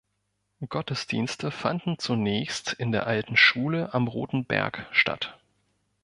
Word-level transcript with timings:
Gottesdienste 0.67 1.51
fanden 1.51 1.99
zunächst 1.99 2.73
in 2.73 2.91
der 2.91 3.05
alten 3.05 3.37
Schule 3.37 3.93
am 3.93 4.07
Roten 4.07 4.45
Berg 4.45 4.87
statt. 4.91 5.37